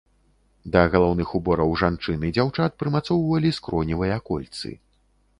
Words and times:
Да 0.75 0.81
галаўных 0.93 1.33
убораў 1.39 1.75
жанчын 1.81 2.25
і 2.29 2.31
дзяўчат 2.37 2.79
прымацоўвалі 2.79 3.51
скроневыя 3.59 4.17
кольцы. 4.31 4.73